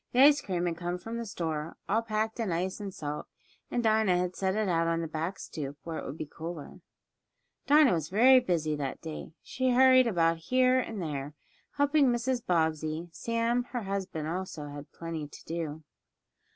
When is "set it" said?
4.35-4.67